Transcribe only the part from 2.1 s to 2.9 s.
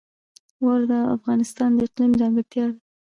ځانګړتیا ده.